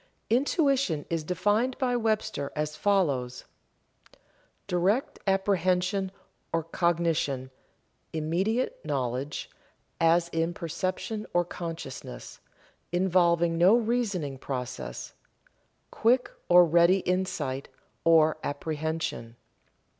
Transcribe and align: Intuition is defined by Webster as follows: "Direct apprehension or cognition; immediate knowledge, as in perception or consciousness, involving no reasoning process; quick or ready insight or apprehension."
Intuition 0.31 1.05
is 1.11 1.23
defined 1.23 1.77
by 1.77 1.95
Webster 1.95 2.51
as 2.55 2.75
follows: 2.75 3.45
"Direct 4.65 5.19
apprehension 5.27 6.11
or 6.51 6.63
cognition; 6.63 7.51
immediate 8.11 8.83
knowledge, 8.83 9.47
as 9.99 10.27
in 10.29 10.55
perception 10.55 11.27
or 11.35 11.45
consciousness, 11.45 12.39
involving 12.91 13.59
no 13.59 13.75
reasoning 13.77 14.39
process; 14.39 15.13
quick 15.91 16.31
or 16.49 16.65
ready 16.65 17.01
insight 17.01 17.69
or 18.03 18.39
apprehension." 18.43 19.35